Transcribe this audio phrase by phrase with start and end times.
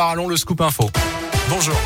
[0.00, 0.90] Allons le scoop info.
[1.50, 1.76] Bonjour.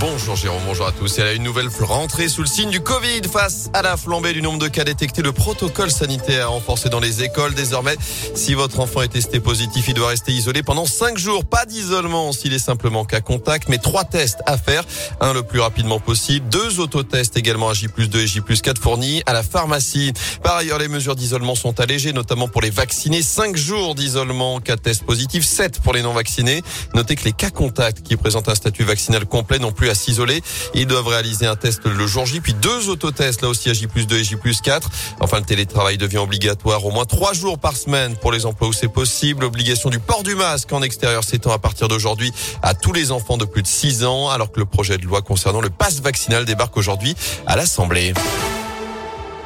[0.00, 1.18] Bonjour Jérôme, bonjour à tous.
[1.18, 4.42] Elle a une nouvelle rentrée sous le signe du Covid face à la flambée du
[4.42, 5.22] nombre de cas détectés.
[5.22, 7.52] Le protocole sanitaire renforcé dans les écoles.
[7.54, 7.96] Désormais,
[8.36, 11.44] si votre enfant est testé positif, il doit rester isolé pendant 5 jours.
[11.44, 14.84] Pas d'isolement s'il est simplement cas contact, mais trois tests à faire.
[15.20, 16.48] Un le plus rapidement possible.
[16.48, 20.12] Deux autotests également à J 2 et J 4 fournis à la pharmacie.
[20.44, 23.22] Par ailleurs, les mesures d'isolement sont allégées, notamment pour les vaccinés.
[23.22, 26.62] 5 jours d'isolement, cas tests positifs, 7 pour les non vaccinés.
[26.94, 30.42] Notez que les cas contacts qui présentent un statut vaccinal complet n'ont plus à s'isoler.
[30.74, 33.86] Ils doivent réaliser un test le jour J, puis deux autotests, là aussi à J
[33.86, 34.90] 2 et J 4.
[35.20, 38.72] Enfin, le télétravail devient obligatoire au moins trois jours par semaine pour les emplois où
[38.72, 39.44] c'est possible.
[39.44, 42.32] Obligation du port du masque en extérieur s'étend à partir d'aujourd'hui
[42.62, 45.22] à tous les enfants de plus de 6 ans, alors que le projet de loi
[45.22, 47.14] concernant le pass vaccinal débarque aujourd'hui
[47.46, 48.12] à l'Assemblée.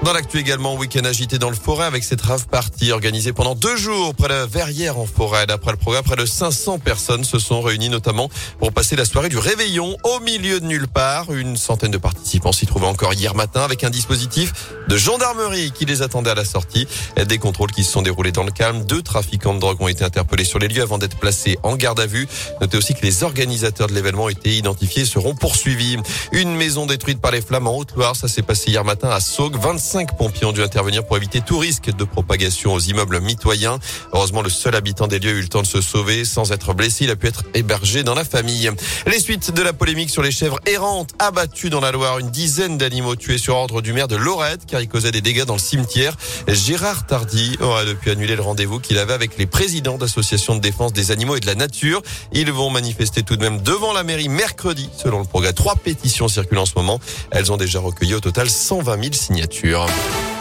[0.05, 3.77] Dans l'actu également, week-end agité dans le forêt avec cette rave party organisée pendant deux
[3.77, 5.47] jours près de Verrières en forêt.
[5.47, 8.29] D'après le programme, près de 500 personnes se sont réunies notamment
[8.59, 11.33] pour passer la soirée du réveillon au milieu de nulle part.
[11.33, 14.53] Une centaine de participants s'y trouvaient encore hier matin avec un dispositif
[14.89, 16.89] de gendarmerie qui les attendait à la sortie.
[17.25, 18.85] Des contrôles qui se sont déroulés dans le calme.
[18.85, 22.01] Deux trafiquants de drogue ont été interpellés sur les lieux avant d'être placés en garde
[22.01, 22.27] à vue.
[22.61, 25.99] Notez aussi que les organisateurs de l'événement été identifiés et seront poursuivis.
[26.33, 28.17] Une maison détruite par les flammes en Haute-Loire.
[28.17, 29.57] Ça s'est passé hier matin à Saugues.
[29.57, 33.79] 25 Cinq pompiers ont dû intervenir pour éviter tout risque de propagation aux immeubles mitoyens.
[34.15, 36.73] Heureusement, le seul habitant des lieux a eu le temps de se sauver sans être
[36.73, 37.05] blessé.
[37.05, 38.71] Il a pu être hébergé dans la famille.
[39.07, 42.21] Les suites de la polémique sur les chèvres errantes abattues dans la Loire.
[42.21, 45.45] Une dizaine d'animaux tués sur ordre du maire de Lorette car ils causaient des dégâts
[45.45, 46.17] dans le cimetière.
[46.49, 50.95] Gérard Tardy aura depuis annulé le rendez-vous qu'il avait avec les présidents d'associations de défense
[50.95, 52.01] des animaux et de la nature.
[52.33, 55.53] Ils vont manifester tout de même devant la mairie mercredi, selon le progrès.
[55.53, 56.99] Trois pétitions circulent en ce moment.
[57.31, 59.82] Elles ont déjà recueilli au total 120 000 signatures.
[59.89, 60.32] job.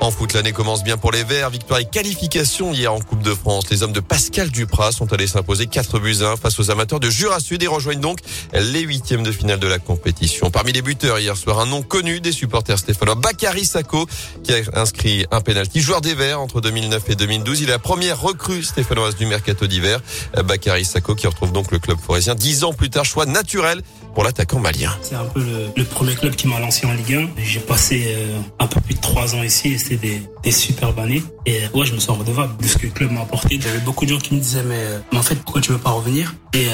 [0.00, 1.50] En foot, l'année commence bien pour les Verts.
[1.50, 3.64] Victoire et qualification hier en Coupe de France.
[3.70, 7.10] Les hommes de Pascal Duprat sont allés s'imposer 4 buts 1 face aux amateurs de
[7.10, 8.20] Jura Sud et rejoignent donc
[8.52, 10.50] les huitièmes de finale de la compétition.
[10.50, 14.06] Parmi les buteurs hier soir, un nom connu des supporters stéphanois, Bakary Sako,
[14.44, 15.80] qui a inscrit un penalty.
[15.80, 17.62] Joueur des Verts entre 2009 et 2012.
[17.62, 20.00] Il est la première recrue stéphanoise du mercato d'hiver.
[20.44, 23.04] Bakary Sako qui retrouve donc le club forésien dix ans plus tard.
[23.04, 23.82] Choix naturel
[24.14, 24.96] pour l'attaquant malien.
[25.02, 25.44] C'est un peu
[25.76, 27.28] le, premier club qui m'a lancé en Ligue 1.
[27.42, 31.22] J'ai passé euh, un peu plus de trois ans ici des, superbes années.
[31.44, 33.60] Et euh, ouais, je me sens redevable de ce que le club m'a apporté.
[33.60, 35.78] J'avais beaucoup de gens qui me disaient mais, euh, mais en fait pourquoi tu veux
[35.78, 36.34] pas revenir?
[36.54, 36.66] Et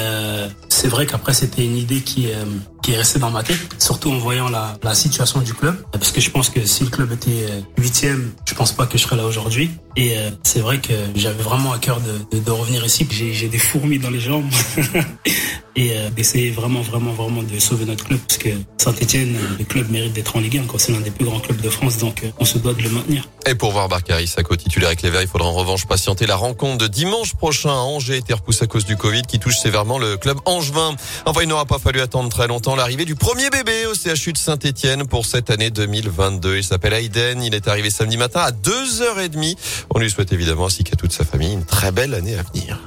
[0.69, 2.29] c'est vrai qu'après c'était une idée qui
[2.81, 5.75] qui est restée dans ma tête, surtout en voyant la, la situation du club.
[5.91, 7.47] Parce que je pense que si le club était
[7.77, 9.71] huitième, je pense pas que je serais là aujourd'hui.
[9.97, 13.05] Et c'est vrai que j'avais vraiment à cœur de, de revenir ici.
[13.11, 14.49] J'ai des fourmis dans les jambes.
[15.75, 19.89] et euh, d'essayer vraiment, vraiment, vraiment de sauver notre club parce que Saint-Etienne, le club
[19.89, 22.31] mérite d'être en Ligue 1 c'est l'un des plus grands clubs de France, donc euh,
[22.39, 23.27] on se doit de le maintenir.
[23.45, 26.35] Et pour voir Barcari Sako titulaire avec les Verts, il faudra en revanche patienter la
[26.35, 29.97] rencontre de dimanche prochain à Angers, été repoussée à cause du Covid qui touche sévèrement
[29.97, 30.95] le club angevin.
[31.25, 34.37] Enfin, il n'aura pas fallu attendre très longtemps l'arrivée du premier bébé au CHU de
[34.37, 36.57] Saint-Etienne pour cette année 2022.
[36.57, 39.55] Il s'appelle Aiden, il est arrivé samedi matin à 2h30.
[39.93, 42.79] On lui souhaite évidemment ainsi qu'à toute sa famille une très belle année à venir.